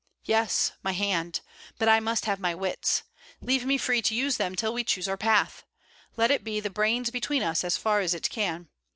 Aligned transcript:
Yes, 0.23 0.71
my 0.81 0.93
hand, 0.93 1.41
but 1.77 1.87
I 1.87 1.99
must 1.99 2.25
have 2.25 2.39
my 2.39 2.55
wits. 2.55 3.03
Leave 3.39 3.67
me 3.67 3.77
free 3.77 4.01
to 4.01 4.15
use 4.15 4.37
them 4.37 4.55
till 4.55 4.73
we 4.73 4.83
choose 4.83 5.07
our 5.07 5.15
path. 5.15 5.63
Let 6.17 6.31
it 6.31 6.43
be 6.43 6.59
the 6.59 6.71
brains 6.71 7.11
between 7.11 7.43
us, 7.43 7.63
as 7.63 7.77
far 7.77 7.99
as 7.99 8.15
it 8.15 8.27
can. 8.31 8.67